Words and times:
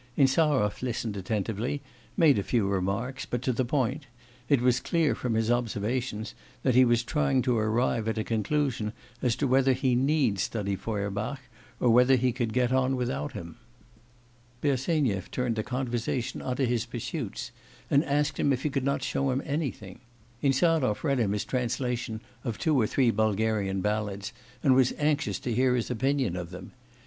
Insarov 0.17 0.81
listened 0.81 1.15
attentively, 1.15 1.79
made 2.17 2.43
few 2.43 2.67
remarks, 2.67 3.27
but 3.27 3.43
to 3.43 3.53
the 3.53 3.63
point; 3.63 4.07
it 4.49 4.59
was 4.59 4.79
clear 4.79 5.13
from 5.13 5.35
his 5.35 5.51
observations 5.51 6.33
that 6.63 6.73
he 6.73 6.83
was 6.83 7.03
trying 7.03 7.43
to 7.43 7.55
arrive 7.55 8.07
at 8.07 8.17
a 8.17 8.23
conclusion 8.23 8.93
as 9.21 9.35
to 9.35 9.45
whether 9.45 9.73
he 9.73 9.93
need 9.93 10.39
study 10.39 10.75
Feuerbach, 10.75 11.39
or 11.79 11.91
whether 11.91 12.15
he 12.15 12.31
could 12.31 12.51
get 12.51 12.73
on 12.73 12.95
without 12.95 13.33
him. 13.33 13.57
Bersenyev 14.61 15.29
turned 15.29 15.55
the 15.57 15.61
conversation 15.61 16.41
on 16.41 16.55
to 16.55 16.65
his 16.65 16.87
pursuits, 16.87 17.51
and 17.91 18.03
asked 18.05 18.39
him 18.39 18.51
if 18.51 18.63
he 18.63 18.71
could 18.71 18.83
not 18.83 19.03
show 19.03 19.29
him 19.29 19.43
anything. 19.45 19.99
Insarov 20.41 21.03
read 21.03 21.19
him 21.19 21.33
his 21.33 21.45
translation 21.45 22.21
of 22.43 22.57
two 22.57 22.75
or 22.81 22.87
three 22.87 23.11
Bulgarian 23.11 23.81
ballads, 23.81 24.33
and 24.63 24.73
was 24.73 24.95
anxious 24.97 25.37
to 25.41 25.53
hear 25.53 25.75
his 25.75 25.91
opinion 25.91 26.35
of 26.35 26.49
them. 26.49 26.71